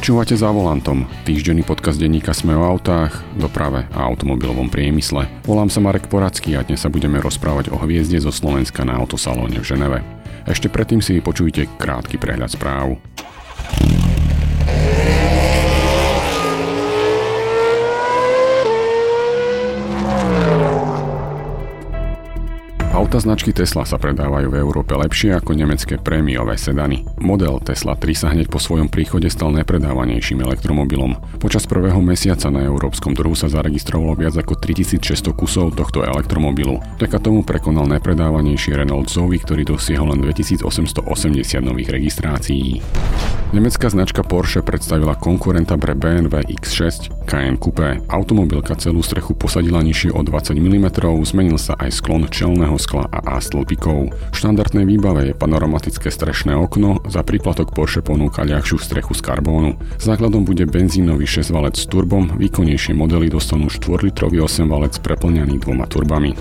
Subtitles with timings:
[0.00, 5.28] Počúvate za volantom, týždenný podcast denníka Sme o autách, doprave a automobilovom priemysle.
[5.44, 9.60] Volám sa Marek Poradský a dnes sa budeme rozprávať o hviezde zo Slovenska na autosalóne
[9.60, 10.00] v Ženeve.
[10.48, 12.96] Ešte predtým si vypočujte krátky prehľad správ.
[23.10, 27.02] Auta značky Tesla sa predávajú v Európe lepšie ako nemecké prémiové sedany.
[27.18, 31.18] Model Tesla 3 sa hneď po svojom príchode stal najpredávanejším elektromobilom.
[31.42, 36.78] Počas prvého mesiaca na európskom trhu sa zaregistrovalo viac ako 3600 kusov tohto elektromobilu.
[37.02, 41.02] Vďaka tomu prekonal najpredávanejší Renault Zoe, ktorý dosiahol len 2880
[41.66, 42.78] nových registrácií.
[43.50, 47.98] Nemecká značka Porsche predstavila konkurenta pre BMW X6 Cayenne Coupé.
[48.06, 50.86] Automobilka celú strechu posadila nižšie o 20 mm,
[51.26, 54.12] zmenil sa aj sklon čelného skla skla a A stĺpikov.
[54.12, 59.80] V štandardnej výbave je panoramatické strešné okno, za príplatok Porsche ponúka ľahšiu strechu z karbónu.
[59.96, 66.36] Základom bude benzínový 6-valec s turbom, výkonnejšie modely dostanú 4-litrový 8-valec preplňaný dvoma turbami.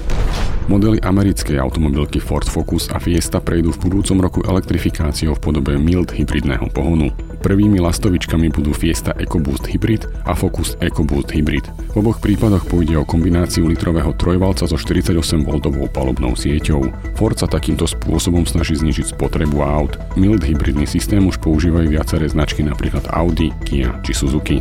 [0.67, 6.14] Modely americkej automobilky Ford Focus a Fiesta prejdú v budúcom roku elektrifikáciou v podobe mild
[6.14, 7.09] hybridného pohonu.
[7.40, 11.72] Prvými lastovičkami budú Fiesta EcoBoost Hybrid a Focus EcoBoost Hybrid.
[11.96, 16.92] V oboch prípadoch pôjde o kombináciu litrového trojvalca so 48V palubnou sieťou.
[17.16, 19.96] Ford sa takýmto spôsobom snaží znižiť spotrebu aut.
[20.20, 24.59] Mild hybridný systém už používajú viaceré značky napríklad Audi, Kia či Suzuki.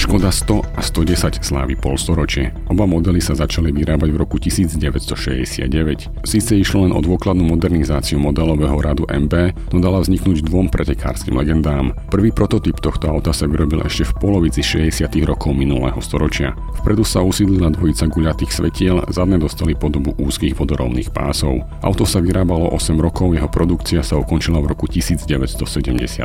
[0.00, 2.56] Škoda 100 a 110 slávi polstoročie.
[2.72, 6.24] Oba modely sa začali vyrábať v roku 1969.
[6.24, 11.92] Síce išlo len o dôkladnú modernizáciu modelového radu MB, no dala vzniknúť dvom pretekárskym legendám.
[12.08, 15.04] Prvý prototyp tohto auta sa vyrobil ešte v polovici 60.
[15.28, 16.56] rokov minulého storočia.
[16.80, 21.60] Vpredu sa usídlila dvojica guľatých svetiel, zadne dostali podobu úzkých vodorovných pásov.
[21.84, 26.24] Auto sa vyrábalo 8 rokov, jeho produkcia sa ukončila v roku 1977.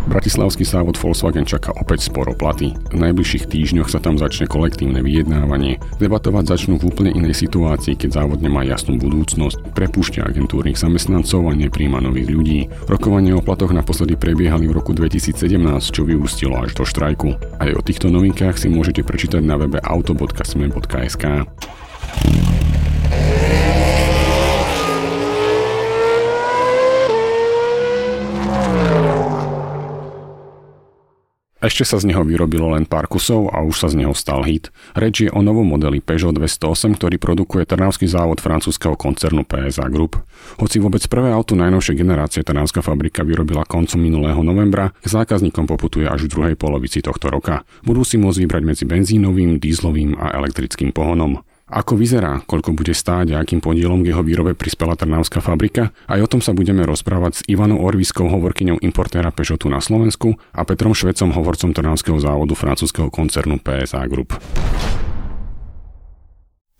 [0.00, 2.74] Bratislavský závod Volkswagen čaká opäť sporo platy.
[2.90, 5.78] V najbližších týždňoch sa tam začne kolektívne vyjednávanie.
[6.02, 11.54] Debatovať začnú v úplne inej situácii, keď závod nemá jasnú budúcnosť, prepúšťa agentúrnych zamestnancov a
[11.54, 12.66] nepríjma nových ľudí.
[12.90, 15.38] Rokovanie o platoch naposledy prebiehali v roku 2017,
[15.94, 17.38] čo vyústilo až do štrajku.
[17.62, 21.46] Aj o týchto novinkách si môžete prečítať na webe auto.sme.sk.
[31.60, 34.72] Ešte sa z neho vyrobilo len pár kusov a už sa z neho stal hit.
[34.96, 40.16] Reč je o novom modeli Peugeot 208, ktorý produkuje Trnavský závod francúzského koncernu PSA Group.
[40.56, 46.08] Hoci vôbec prvé auto najnovšej generácie Trnavská fabrika vyrobila koncom minulého novembra, k zákazníkom poputuje
[46.08, 47.68] až v druhej polovici tohto roka.
[47.84, 51.44] Budú si môcť vybrať medzi benzínovým, dízlovým a elektrickým pohonom.
[51.70, 55.94] Ako vyzerá, koľko bude stáť a akým podielom k jeho výrobe prispela Trnavská fabrika?
[56.10, 60.66] Aj o tom sa budeme rozprávať s Ivanou Orviskou, hovorkyňou importéra Peugeotu na Slovensku a
[60.66, 64.34] Petrom Švecom, hovorcom Trnavského závodu francúzského koncernu PSA Group.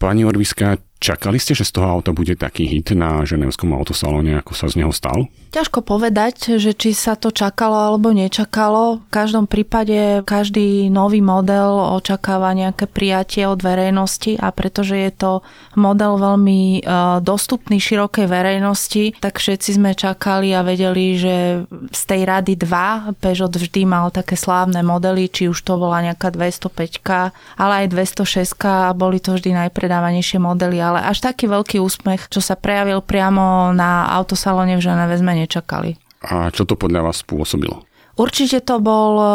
[0.03, 4.53] Pani Orviska, Čakali ste, že z toho auta bude taký hit na ženevskom autosalóne, ako
[4.53, 5.33] sa z neho stal?
[5.51, 9.01] Ťažko povedať, že či sa to čakalo alebo nečakalo.
[9.03, 15.33] V každom prípade každý nový model očakáva nejaké prijatie od verejnosti a pretože je to
[15.73, 16.81] model veľmi e,
[17.25, 23.51] dostupný širokej verejnosti, tak všetci sme čakali a vedeli, že z tej rady 2 Peugeot
[23.51, 27.01] vždy mal také slávne modely, či už to bola nejaká 205,
[27.57, 32.43] ale aj 206 a boli to vždy najpredávanejšie modely ale až taký veľký úsmech, čo
[32.43, 35.95] sa prejavil priamo na autosalóne v Ženeve sme nečakali.
[36.27, 37.87] A čo to podľa vás spôsobilo?
[38.21, 39.27] Určite to bol e,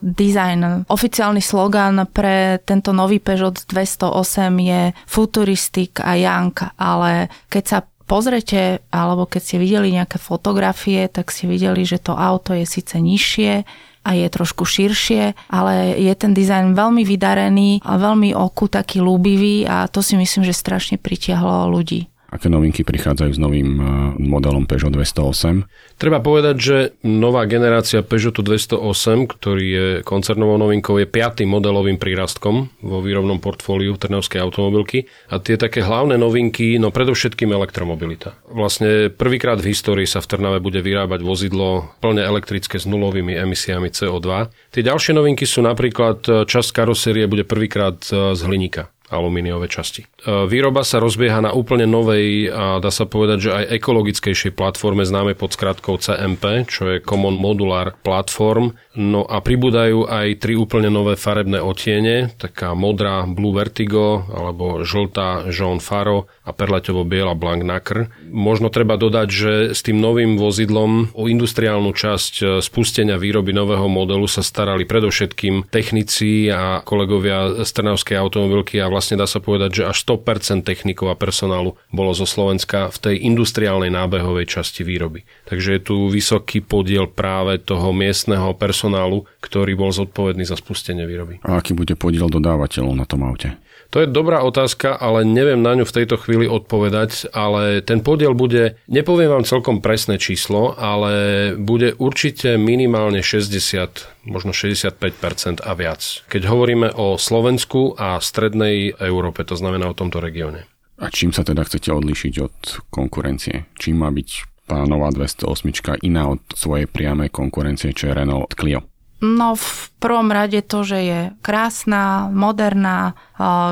[0.00, 0.88] design.
[0.88, 4.16] Oficiálny slogan pre tento nový Peugeot 208
[4.56, 7.78] je futuristic a young, ale keď sa
[8.08, 12.96] pozrete, alebo keď ste videli nejaké fotografie, tak ste videli, že to auto je síce
[12.96, 13.68] nižšie,
[14.00, 19.68] a je trošku širšie, ale je ten dizajn veľmi vydarený a veľmi oku taký ľúbivý
[19.68, 22.08] a to si myslím, že strašne pritiahlo ľudí.
[22.30, 23.86] Aké novinky prichádzajú s novým eh,
[24.22, 25.66] modelom Peugeot 208?
[25.98, 32.70] Treba povedať, že nová generácia Peugeotu 208, ktorý je koncernovou novinkou, je piatým modelovým prírastkom
[32.86, 35.10] vo výrobnom portfóliu Trnavskej automobilky.
[35.26, 38.38] A tie také hlavné novinky, no predovšetkým elektromobilita.
[38.46, 43.90] Vlastne prvýkrát v histórii sa v Trnave bude vyrábať vozidlo plne elektrické s nulovými emisiami
[43.90, 44.54] CO2.
[44.70, 50.06] Tie ďalšie novinky sú napríklad časť karosérie bude prvýkrát eh, z hliníka alumíniové časti.
[50.06, 55.02] E, výroba sa rozbieha na úplne novej a dá sa povedať, že aj ekologickejšej platforme
[55.02, 58.78] známej pod skratkou CMP, čo je Common Modular Platform.
[58.94, 65.50] No a pribúdajú aj tri úplne nové farebné otiene, taká modrá Blue Vertigo alebo žltá
[65.50, 68.10] Jean Faro a perleťovo biela Blanc Nacre.
[68.30, 73.90] Možno treba dodať, že s tým novým vozidlom o industriálnu časť e, spustenia výroby nového
[73.90, 79.80] modelu sa starali predovšetkým technici a kolegovia z Trnavskej automobilky a vlastne dá sa povedať,
[79.80, 85.24] že až 100% technikov a personálu bolo zo Slovenska v tej industriálnej nábehovej časti výroby.
[85.48, 91.40] Takže je tu vysoký podiel práve toho miestneho personálu, ktorý bol zodpovedný za spustenie výroby.
[91.46, 93.56] A aký bude podiel dodávateľov na tom aute?
[93.90, 98.38] To je dobrá otázka, ale neviem na ňu v tejto chvíli odpovedať, ale ten podiel
[98.38, 101.12] bude, nepoviem vám celkom presné číslo, ale
[101.58, 106.22] bude určite minimálne 60, možno 65% a viac.
[106.30, 110.70] Keď hovoríme o Slovensku a strednej Európe, to znamená o tomto regióne.
[111.02, 112.56] A čím sa teda chcete odlišiť od
[112.94, 113.74] konkurencie?
[113.74, 114.30] Čím má byť
[114.70, 118.86] pánová 208 iná od svojej priamej konkurencie, čo je Renault Clio?
[119.18, 123.14] No v prvom rade to, že je krásna, moderná,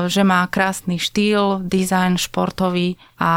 [0.09, 3.33] že má krásny štýl, dizajn športový a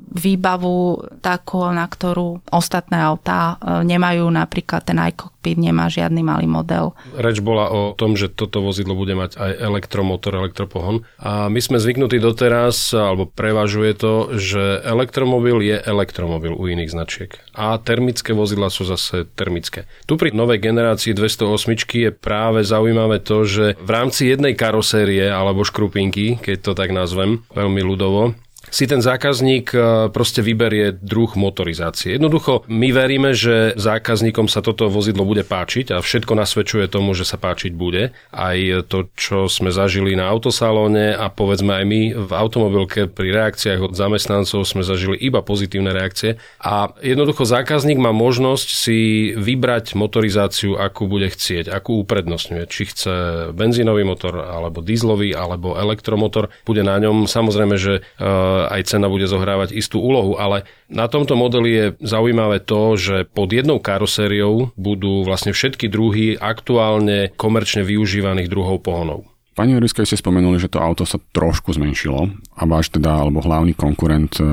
[0.00, 4.24] výbavu takú, na ktorú ostatné autá e, nemajú.
[4.32, 6.96] Napríklad ten iCockpit nemá žiadny malý model.
[7.12, 11.04] Reč bola o tom, že toto vozidlo bude mať aj elektromotor, elektropohon.
[11.20, 17.30] A my sme zvyknutí doteraz, alebo prevažuje to, že elektromobil je elektromobil u iných značiek.
[17.52, 19.84] A termické vozidla sú zase termické.
[20.08, 25.64] Tu pri novej generácii 208 je práve zaujímavé to, že v rámci jednej karosérie alebo
[25.64, 28.36] škrupinky, keď to tak nazvem, veľmi ľudovo,
[28.68, 29.78] si ten zákazník e,
[30.12, 32.16] proste vyberie druh motorizácie.
[32.16, 37.28] Jednoducho, my veríme, že zákazníkom sa toto vozidlo bude páčiť a všetko nasvedčuje tomu, že
[37.28, 38.16] sa páčiť bude.
[38.32, 43.90] Aj to, čo sme zažili na autosalóne a povedzme aj my v automobilke pri reakciách
[43.90, 46.40] od zamestnancov sme zažili iba pozitívne reakcie.
[46.62, 48.98] A jednoducho zákazník má možnosť si
[49.34, 52.64] vybrať motorizáciu, akú bude chcieť, akú uprednostňuje.
[52.68, 53.12] Či chce
[53.52, 56.50] benzínový motor, alebo dízlový, alebo elektromotor.
[56.64, 58.26] Bude na ňom samozrejme, že e,
[58.66, 63.54] aj cena bude zohrávať istú úlohu, ale na tomto modeli je zaujímavé to, že pod
[63.54, 69.28] jednou karosériou budú vlastne všetky druhy aktuálne komerčne využívaných druhov pohonov.
[69.58, 73.74] Pani Juriska, ste spomenuli, že to auto sa trošku zmenšilo a váš teda, alebo hlavný
[73.74, 74.46] konkurent e,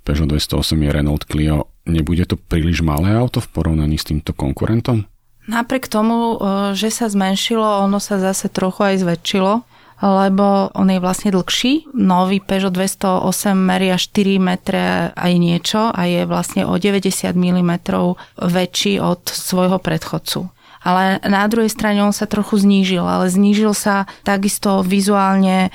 [0.00, 1.68] Peugeot 208 je Renault Clio.
[1.84, 5.04] Nebude to príliš malé auto v porovnaní s týmto konkurentom?
[5.44, 9.52] Napriek tomu, e, že sa zmenšilo, ono sa zase trochu aj zväčšilo
[10.02, 11.92] lebo on je vlastne dlhší.
[11.96, 17.72] Nový Peugeot 208 meria 4 metre aj niečo a je vlastne o 90 mm
[18.36, 20.56] väčší od svojho predchodcu
[20.86, 25.70] ale na druhej strane on sa trochu znížil, ale znížil sa takisto vizuálne e,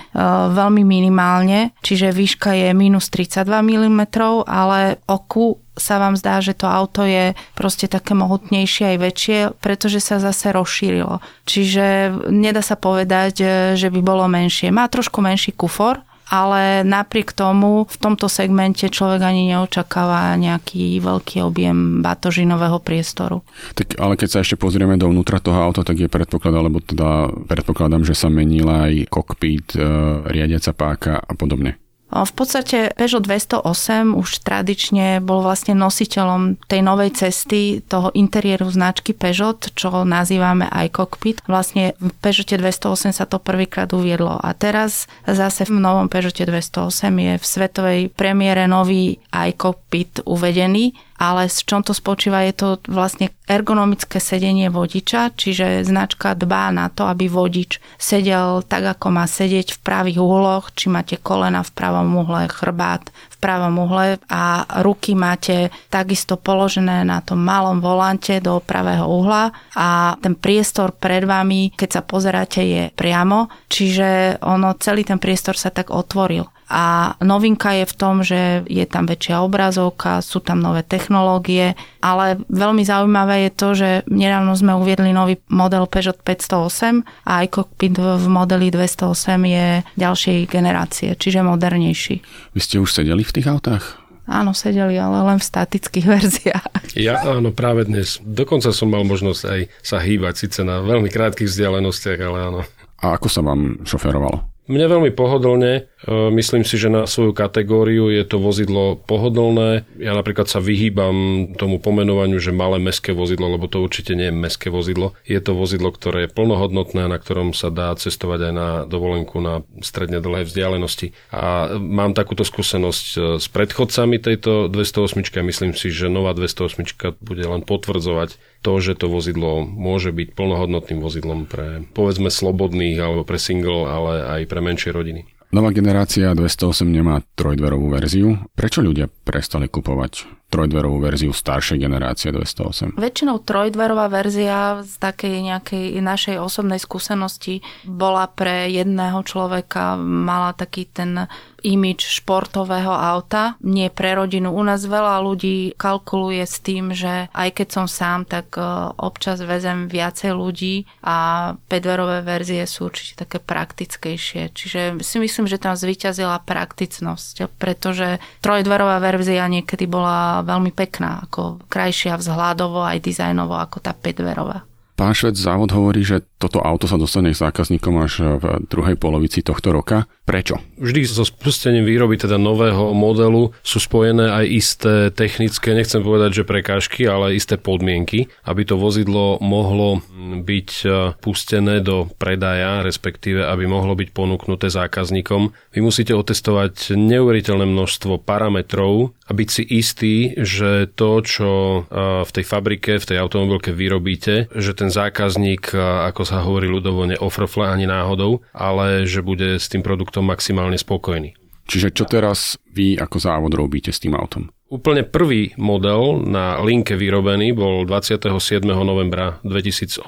[0.56, 4.02] veľmi minimálne, čiže výška je minus 32 mm,
[4.48, 9.98] ale oku sa vám zdá, že to auto je proste také mohutnejšie aj väčšie, pretože
[9.98, 11.18] sa zase rozšírilo.
[11.50, 14.70] Čiže nedá sa povedať, e, že by bolo menšie.
[14.70, 21.44] Má trošku menší kufor, ale napriek tomu v tomto segmente človek ani neočakáva nejaký veľký
[21.44, 23.44] objem batožinového priestoru.
[23.76, 28.08] Tak, ale keď sa ešte pozrieme dovnútra toho auta, tak je predpoklad, alebo teda predpokladám,
[28.08, 29.84] že sa menila aj kokpit, e,
[30.32, 31.76] riadiaca páka a podobne.
[32.12, 39.16] V podstate Peugeot 208 už tradične bol vlastne nositeľom tej novej cesty toho interiéru značky
[39.16, 41.40] Peugeot, čo nazývame aj cockpit.
[41.48, 46.92] Vlastne v Peugeote 208 sa to prvýkrát uviedlo a teraz zase v novom Peugeote 208
[47.16, 52.68] je v svetovej premiére nový aj cockpit uvedený ale s čom to spočíva, je to
[52.90, 59.30] vlastne ergonomické sedenie vodiča, čiže značka dbá na to, aby vodič sedel tak, ako má
[59.30, 64.66] sedieť v pravých uhloch, či máte kolena v pravom uhle, chrbát v pravom uhle a
[64.82, 71.22] ruky máte takisto položené na tom malom volante do pravého uhla a ten priestor pred
[71.30, 76.50] vami, keď sa pozeráte, je priamo, čiže ono, celý ten priestor sa tak otvoril.
[76.72, 82.40] A novinka je v tom, že je tam väčšia obrazovka, sú tam nové technológie, ale
[82.48, 88.00] veľmi zaujímavé je to, že nedávno sme uviedli nový model Peugeot 508 a aj cockpit
[88.00, 89.68] v modeli 208 je
[90.00, 92.24] ďalšej generácie, čiže modernejší.
[92.56, 94.00] Vy ste už sedeli v tých autách?
[94.32, 96.96] Áno, sedeli, ale len v statických verziách.
[96.96, 98.24] Ja áno, práve dnes.
[98.24, 102.62] Dokonca som mal možnosť aj sa hýbať, síce na veľmi krátkých vzdialenostiach, ale áno.
[103.02, 104.51] A ako sa vám šoferovalo?
[104.72, 109.86] Mne veľmi pohodlne, E, myslím si, že na svoju kategóriu je to vozidlo pohodlné.
[110.02, 114.36] Ja napríklad sa vyhýbam tomu pomenovaniu, že malé meské vozidlo, lebo to určite nie je
[114.36, 115.14] meské vozidlo.
[115.30, 119.62] Je to vozidlo, ktoré je plnohodnotné, na ktorom sa dá cestovať aj na dovolenku na
[119.86, 121.14] stredne dlhé vzdialenosti.
[121.30, 127.22] A mám takúto skúsenosť e, s predchodcami tejto 208 a myslím si, že nová 208
[127.22, 133.26] bude len potvrdzovať to, že to vozidlo môže byť plnohodnotným vozidlom pre povedzme slobodných alebo
[133.26, 135.28] pre single, ale aj pre menšie rodiny.
[135.52, 138.40] Nová generácia 208 nemá trojdverovú verziu.
[138.56, 143.00] Prečo ľudia prestali kupovať trojdverovú verziu staršej generácie 208?
[143.00, 150.86] Väčšinou trojdverová verzia z takej nejakej našej osobnej skúsenosti bola pre jedného človeka, mala taký
[150.92, 151.32] ten
[151.62, 154.50] imič športového auta, nie pre rodinu.
[154.52, 158.62] U nás veľa ľudí kalkuluje s tým, že aj keď som sám, tak e,
[158.98, 164.52] občas vezem viacej ľudí a pedverové verzie sú určite také praktickejšie.
[164.52, 171.62] Čiže si myslím, že tam zvyťazila prakticnosť, pretože trojdverová verzia niekedy bola veľmi pekná, ako
[171.70, 174.71] krajšia vzhľadovo aj dizajnovo ako tá 5
[175.02, 179.42] Pán Švec, závod hovorí, že toto auto sa dostane k zákazníkom až v druhej polovici
[179.42, 180.06] tohto roka.
[180.30, 180.62] Prečo?
[180.78, 186.44] Vždy so spustením výroby teda nového modelu sú spojené aj isté technické, nechcem povedať, že
[186.46, 190.06] prekážky, ale isté podmienky, aby to vozidlo mohlo
[190.46, 195.50] byť e, pustené do predaja, respektíve aby mohlo byť ponúknuté zákazníkom.
[195.74, 201.80] Vy musíte otestovať neuveriteľné množstvo parametrov a byť si istý, že to, čo e,
[202.22, 205.72] v tej fabrike, v tej automobilke vyrobíte, že ten zákazník,
[206.12, 211.34] ako sa hovorí ľudovo, neofrfle ani náhodou, ale že bude s tým produktom maximálne spokojný.
[211.72, 214.52] Čiže čo teraz vy ako závod robíte s tým autom?
[214.72, 218.64] Úplne prvý model na linke vyrobený bol 27.
[218.64, 220.08] novembra 2018.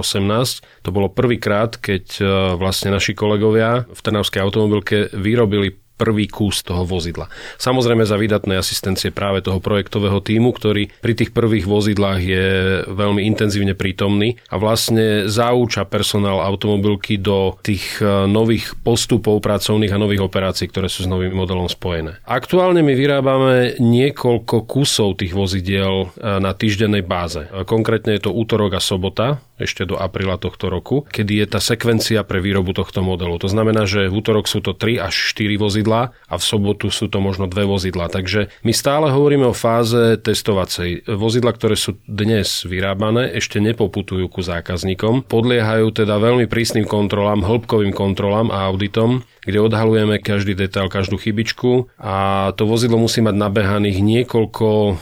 [0.88, 2.24] To bolo prvýkrát, keď e,
[2.56, 7.30] vlastne naši kolegovia v Trnavskej automobilke vyrobili prvý kus toho vozidla.
[7.62, 12.46] Samozrejme za vydatnej asistencie práve toho projektového týmu, ktorý pri tých prvých vozidlách je
[12.90, 20.02] veľmi intenzívne prítomný a vlastne zaúča personál automobilky do tých e, nových postupov pracovných a
[20.02, 22.20] nových operácií, ktoré sú s novým modelom spojené.
[22.26, 27.46] Aktuálne my vyrábame niekoľko kusov tých vozidiel e, na týždennej báze.
[27.46, 31.60] E, konkrétne je to útorok a sobota, ešte do apríla tohto roku, kedy je tá
[31.64, 33.40] sekvencia pre výrobu tohto modelu.
[33.40, 37.08] To znamená, že v útorok sú to 3 až 4 vozidlá a v sobotu sú
[37.08, 38.12] to možno dve vozidlá.
[38.12, 41.08] Takže my stále hovoríme o fáze testovacej.
[41.08, 45.26] Vozidla, ktoré sú dnes vyrábané, ešte nepoputujú ku zákazníkom.
[45.26, 51.92] Podliehajú teda veľmi prísnym kontrolám, hĺbkovým kontrolám a auditom kde odhalujeme každý detail, každú chybičku
[52.00, 54.94] a to vozidlo musí mať nabehaných niekoľko, e,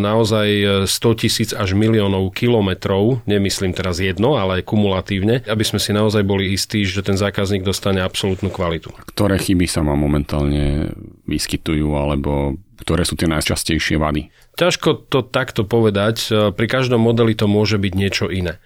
[0.00, 0.48] naozaj
[0.88, 6.50] 100 tisíc až miliónov kilometrov, nemyslím teraz jedno, ale kumulatívne, aby sme si naozaj boli
[6.50, 8.90] istí, že ten zákazník dostane absolútnu kvalitu.
[9.14, 10.90] Ktoré chyby sa vám momentálne
[11.30, 14.34] vyskytujú alebo ktoré sú tie najčastejšie vady?
[14.58, 16.28] Ťažko to takto povedať.
[16.58, 18.58] Pri každom modeli to môže byť niečo iné.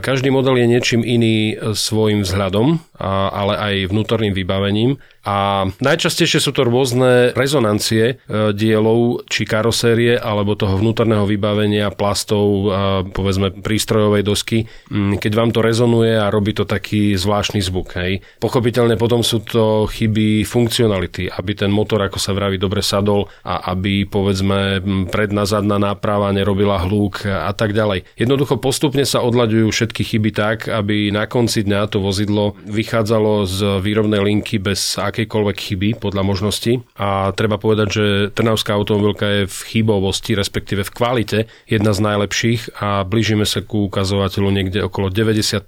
[0.00, 5.02] Každý model je niečím iný svojim vzhľadom, ale aj vnútorným vybavením.
[5.28, 12.72] A najčastejšie sú to rôzne rezonancie e, dielov, či karosérie, alebo toho vnútorného vybavenia, plastov,
[13.12, 14.64] povedzme prístrojovej dosky.
[14.88, 17.92] Mm, keď vám to rezonuje a robí to taký zvláštny zvuk.
[18.00, 18.24] Hej.
[18.40, 23.76] Pochopiteľne potom sú to chyby funkcionality, aby ten motor, ako sa vraví, dobre sadol a
[23.76, 24.80] aby povedzme
[25.12, 28.08] predná zadná náprava nerobila hlúk a tak ďalej.
[28.16, 33.58] Jednoducho postupne sa odlaďujú všetky chyby tak, aby na konci dňa to vozidlo vychádzalo z
[33.84, 36.86] výrobnej linky bez ak akejkoľvek chyby podľa možnosti.
[36.94, 42.78] A treba povedať, že Trnavská automobilka je v chybovosti, respektíve v kvalite jedna z najlepších
[42.78, 45.66] a blížime sa ku ukazovateľu niekde okolo 95%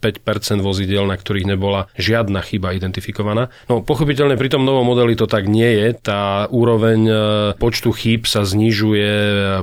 [0.62, 3.50] vozidel, na ktorých nebola žiadna chyba identifikovaná.
[3.66, 5.98] No pochopiteľne pri tom novom modeli to tak nie je.
[5.98, 7.14] Tá úroveň e,
[7.58, 9.10] počtu chýb sa znižuje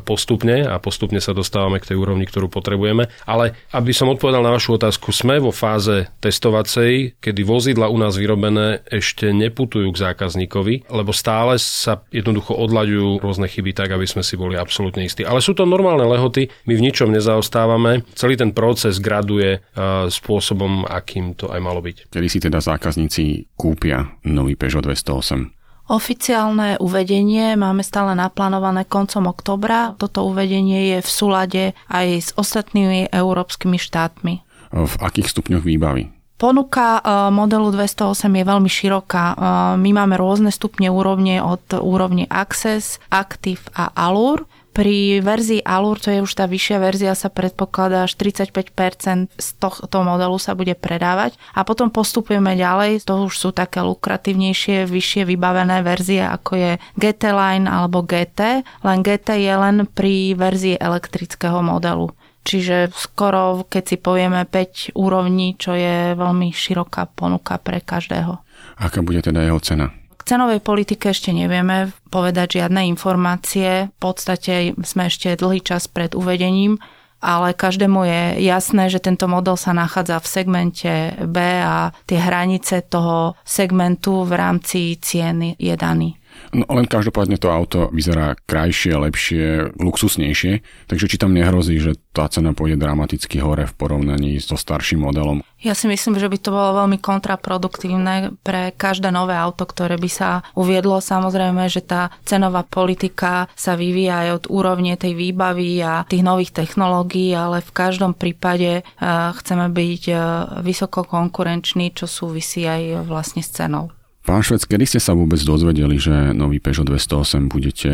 [0.03, 3.07] postupne a postupne sa dostávame k tej úrovni, ktorú potrebujeme.
[3.23, 8.17] Ale aby som odpovedal na vašu otázku, sme vo fáze testovacej, kedy vozidla u nás
[8.17, 14.07] vyrobené ešte neputujú putujú k zákazníkovi, lebo stále sa jednoducho odlaďujú rôzne chyby tak, aby
[14.07, 15.27] sme si boli absolútne istí.
[15.27, 19.59] Ale sú to normálne lehoty, my v ničom nezaostávame, celý ten proces graduje
[20.07, 22.07] spôsobom, akým to aj malo byť.
[22.07, 25.91] Kedy si teda zákazníci kúpia nový Peugeot 208?
[25.91, 29.95] Oficiálne uvedenie máme stále naplánované koncom oktobra.
[29.95, 34.33] Toto uvedenie je v súlade aj s ostatnými európskymi štátmi.
[34.71, 36.16] V akých stupňoch výbavy?
[36.37, 39.25] Ponuka e, modelu 208 je veľmi široká.
[39.33, 39.35] E,
[39.81, 44.45] my máme rôzne stupne úrovne od úrovne Access, Active a Allure.
[44.77, 50.05] Pri verzii Allure, to je už tá vyššia verzia, sa predpokladá až 35% z tohto
[50.05, 55.81] modelu sa bude predávať a potom postupujeme ďalej, to už sú také lukratívnejšie, vyššie vybavené
[55.81, 62.13] verzie ako je GT Line alebo GT, len GT je len pri verzii elektrického modelu.
[62.47, 68.39] Čiže skoro, keď si povieme 5 úrovní, čo je veľmi široká ponuka pre každého.
[68.79, 69.91] Aká bude teda jeho cena?
[70.27, 73.87] cenovej politike ešte nevieme povedať žiadne informácie.
[73.87, 76.75] V podstate sme ešte dlhý čas pred uvedením,
[77.23, 80.91] ale každému je jasné, že tento model sa nachádza v segmente
[81.23, 86.16] B a tie hranice toho segmentu v rámci cien je daný.
[86.55, 92.25] No len každopádne to auto vyzerá krajšie, lepšie, luxusnejšie, takže či tam nehrozí, že tá
[92.31, 95.43] cena pôjde dramaticky hore v porovnaní so starším modelom?
[95.57, 100.09] Ja si myslím, že by to bolo veľmi kontraproduktívne pre každé nové auto, ktoré by
[100.09, 101.01] sa uviedlo.
[101.01, 106.53] Samozrejme, že tá cenová politika sa vyvíja aj od úrovne tej výbavy a tých nových
[106.53, 110.19] technológií, ale v každom prípade eh, chceme byť eh,
[110.61, 113.89] vysoko konkurenční, čo súvisí aj vlastne s cenou.
[114.27, 117.91] Pán Švec, kedy ste sa vôbec dozvedeli, že nový Peugeot 208 budete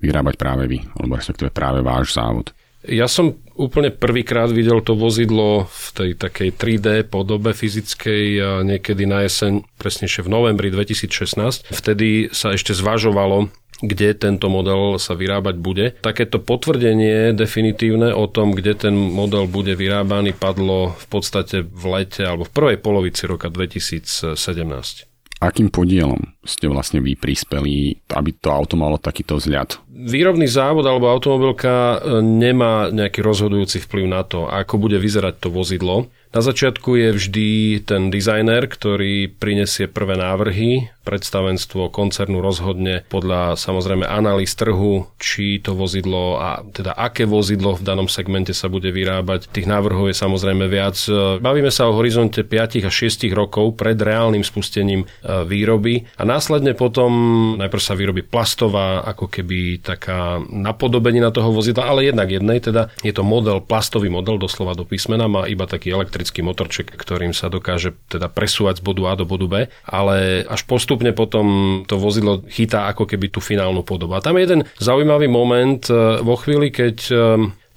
[0.00, 2.56] vyrábať práve vy, alebo respektíve práve váš závod?
[2.88, 9.28] Ja som úplne prvýkrát videl to vozidlo v tej takej 3D podobe fyzickej niekedy na
[9.28, 11.68] jeseň, presnejšie v novembri 2016.
[11.68, 13.52] Vtedy sa ešte zvažovalo,
[13.84, 15.92] kde tento model sa vyrábať bude.
[16.00, 22.24] Takéto potvrdenie definitívne o tom, kde ten model bude vyrábaný, padlo v podstate v lete
[22.24, 25.07] alebo v prvej polovici roka 2017
[25.38, 29.78] akým podielom ste vlastne vy prispeli, aby to auto malo takýto vzľad?
[29.88, 35.48] Výrobný závod alebo automobilka e, nemá nejaký rozhodujúci vplyv na to, ako bude vyzerať to
[35.50, 36.10] vozidlo.
[36.28, 37.48] Na začiatku je vždy
[37.88, 45.72] ten dizajner, ktorý prinesie prvé návrhy, predstavenstvo koncernu rozhodne podľa samozrejme analýz trhu, či to
[45.72, 49.48] vozidlo a teda aké vozidlo v danom segmente sa bude vyrábať.
[49.48, 51.00] Tých návrhov je samozrejme viac.
[51.40, 56.76] Bavíme sa o horizonte 5 až 6 rokov pred reálnym spustením e, výroby a následne
[56.76, 57.10] potom
[57.56, 63.16] najprv sa vyrobí plastová ako keby taká napodobenina toho vozidla, ale jednak jednej, teda je
[63.16, 67.94] to model, plastový model doslova do písmena, má iba taký elektrický motorček, ktorým sa dokáže
[68.10, 69.54] teda presúvať z bodu A do bodu B,
[69.86, 71.46] ale až postupne potom
[71.84, 74.18] to vozidlo chytá ako keby tú finálnu podobu.
[74.18, 77.16] A tam je jeden zaujímavý moment e, vo chvíli, keď e,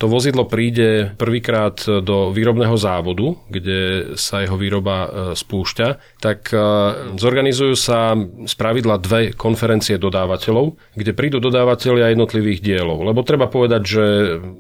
[0.02, 6.58] to vozidlo príde prvýkrát do výrobného závodu, kde sa jeho výroba e, spúšťa, tak e,
[7.22, 13.06] zorganizujú sa z pravidla dve konferencie dodávateľov, kde prídu dodávateľia jednotlivých dielov.
[13.06, 14.06] Lebo treba povedať, že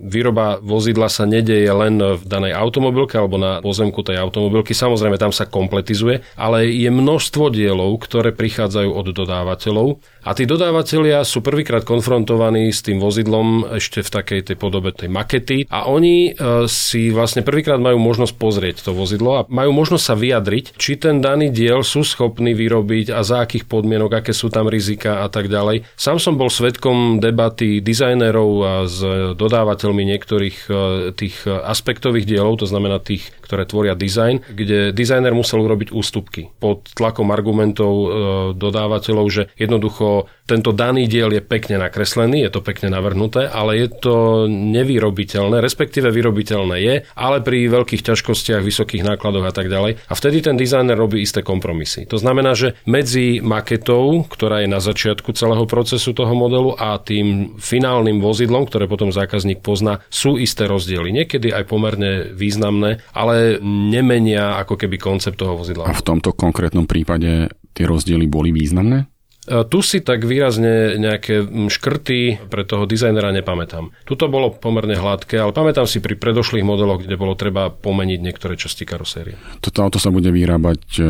[0.05, 4.77] výroba vozidla sa nedeje len v danej automobilke alebo na pozemku tej automobilky.
[4.77, 11.25] Samozrejme, tam sa kompletizuje, ale je množstvo dielov, ktoré prichádzajú od dodávateľov a tí dodávateľia
[11.25, 16.31] sú prvýkrát konfrontovaní s tým vozidlom ešte v takej tej podobe tej makety a oni
[16.31, 21.01] e, si vlastne prvýkrát majú možnosť pozrieť to vozidlo a majú možnosť sa vyjadriť, či
[21.01, 25.27] ten daný diel sú schopní vyrobiť a za akých podmienok, aké sú tam rizika a
[25.27, 25.89] tak ďalej.
[25.97, 29.01] Sám som bol svetkom debaty dizajnerov a s
[29.33, 30.71] dodávateľmi niektorých e,
[31.17, 36.87] tých aspektových dielov, to znamená tých, ktoré tvoria dizajn, kde dizajner musel urobiť ústupky pod
[36.95, 38.07] tlakom argumentov e,
[38.55, 43.87] dodávateľov, že jednoducho tento daný diel je pekne nakreslený, je to pekne navrhnuté, ale je
[43.91, 44.15] to
[44.47, 49.99] nevyrobiteľné, respektíve vyrobiteľné je, ale pri veľkých ťažkostiach, vysokých nákladoch a tak ďalej.
[50.07, 52.07] A vtedy ten dizajner robí isté kompromisy.
[52.07, 57.59] To znamená, že medzi maketou, ktorá je na začiatku celého procesu toho modelu a tým
[57.59, 61.11] finálnym vozidlom, ktoré potom zákazník pozná, sú isté rozdiely.
[61.11, 65.87] Niekedy aj pomerne významné, ale nemenia ako keby koncept toho vozidla.
[65.87, 69.11] A v tomto konkrétnom prípade tie rozdiely boli významné?
[69.49, 73.89] E, tu si tak výrazne nejaké škrty pre toho dizajnera nepamätám.
[74.05, 78.53] Tuto bolo pomerne hladké, ale pamätám si pri predošlých modeloch, kde bolo treba pomeniť niektoré
[78.53, 79.35] časti karosérie.
[79.57, 81.03] Toto auto sa bude vyrábať e,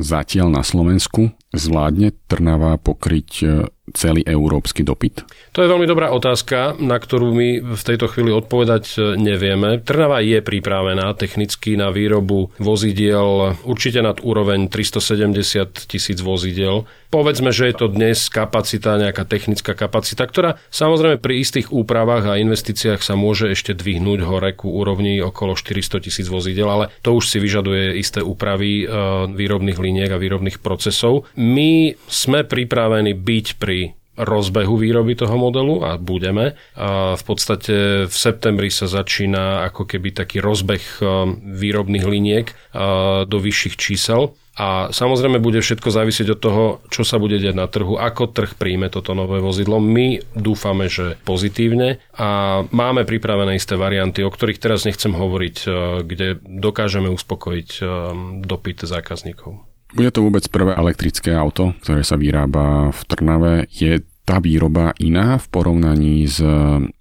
[0.00, 1.36] zatiaľ na Slovensku.
[1.52, 3.46] Zvládne Trnava pokryť e,
[3.94, 5.22] celý európsky dopyt?
[5.54, 9.78] To je veľmi dobrá otázka, na ktorú my v tejto chvíli odpovedať e, nevieme.
[9.78, 16.84] Trnava je pripravená technicky na výrobu vozidiel určite nad úroveň 370 tisíc vozidiel.
[17.06, 22.42] Povedzme, že je to dnes kapacita, nejaká technická kapacita, ktorá samozrejme pri istých úpravách a
[22.42, 27.30] investíciách sa môže ešte dvihnúť hore ku úrovni okolo 400 tisíc vozidel, ale to už
[27.30, 28.84] si vyžaduje isté úpravy e,
[29.30, 31.30] výrobných liniek a výrobných procesov.
[31.38, 33.75] My sme pripravení byť pri
[34.16, 36.56] rozbehu výroby toho modelu a budeme.
[36.76, 41.04] A v podstate v septembri sa začína ako keby taký rozbeh
[41.44, 42.46] výrobných liniek
[43.28, 47.68] do vyšších čísel A samozrejme bude všetko závisieť od toho, čo sa bude diať na
[47.68, 49.76] trhu, ako trh príjme toto nové vozidlo.
[49.84, 55.68] My dúfame, že pozitívne a máme pripravené isté varianty, o ktorých teraz nechcem hovoriť, e,
[56.08, 57.80] kde dokážeme uspokojiť e,
[58.48, 59.75] dopyt zákazníkov.
[59.94, 63.54] Bude to vôbec prvé elektrické auto, ktoré sa vyrába v Trnave.
[63.70, 66.42] Je tá výroba iná v porovnaní s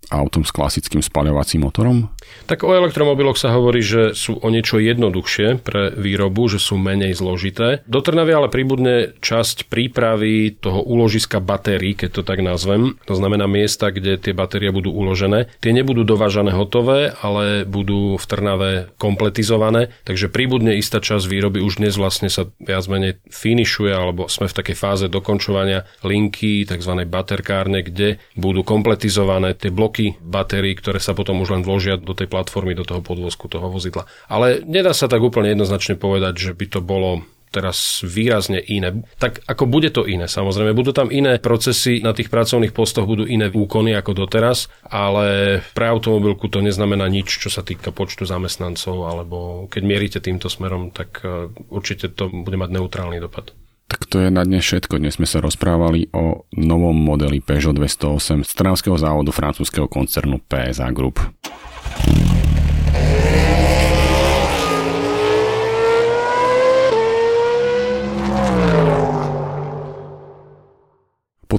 [0.09, 2.09] autom s klasickým spaľovacím motorom?
[2.45, 7.17] Tak o elektromobiloch sa hovorí, že sú o niečo jednoduchšie pre výrobu, že sú menej
[7.17, 7.81] zložité.
[7.89, 12.97] Do Trnavy ale pribudne časť prípravy toho úložiska batérií, keď to tak nazvem.
[13.09, 15.49] To znamená miesta, kde tie batérie budú uložené.
[15.61, 19.93] Tie nebudú dovážané hotové, ale budú v Trnave kompletizované.
[20.03, 21.63] Takže pribudne istá časť výroby.
[21.63, 26.93] Už dnes vlastne sa viac menej finišuje, alebo sme v takej fáze dokončovania linky, tzv.
[27.07, 32.11] baterkárne, kde budú kompletizované tie bloky bloky batérií, ktoré sa potom už len vložia do
[32.11, 34.03] tej platformy, do toho podvozku toho vozidla.
[34.27, 39.07] Ale nedá sa tak úplne jednoznačne povedať, že by to bolo teraz výrazne iné.
[39.15, 40.75] Tak ako bude to iné, samozrejme.
[40.75, 45.87] Budú tam iné procesy, na tých pracovných postoch budú iné úkony ako doteraz, ale pre
[45.87, 51.23] automobilku to neznamená nič, čo sa týka počtu zamestnancov, alebo keď mierite týmto smerom, tak
[51.23, 53.55] eh, určite to bude mať neutrálny dopad.
[53.85, 54.97] Tak to je na dnes všetko.
[54.97, 60.89] Dnes sme sa rozprávali o novom modeli Peugeot 208 z trnavského závodu francúzského koncernu PSA
[60.89, 61.21] Group.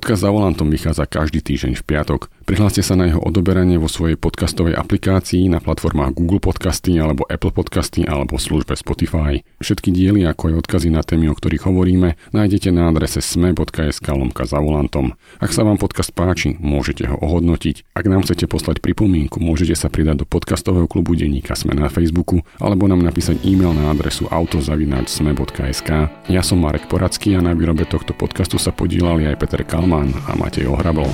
[0.06, 2.30] Podcast za volantom vychádza každý týždeň v piatok.
[2.46, 7.50] Prihláste sa na jeho odoberanie vo svojej podcastovej aplikácii na platformách Google Podcasty alebo Apple
[7.50, 9.42] Podcasty alebo službe Spotify.
[9.58, 14.46] Všetky diely ako aj odkazy na témy, o ktorých hovoríme, nájdete na adrese sme.sk lomka
[14.46, 15.18] za volantom.
[15.42, 17.90] Ak sa vám podcast páči, môžete ho ohodnotiť.
[17.98, 22.46] Ak nám chcete poslať pripomienku, môžete sa pridať do podcastového klubu denníka Sme na Facebooku
[22.62, 25.90] alebo nám napísať e-mail na adresu autozavináčsme.sk.
[26.30, 29.66] Ja som Marek Poradský a na výrobe tohto podcastu sa podielali aj Peter
[29.96, 31.08] Zeman a Matej Ohrabol.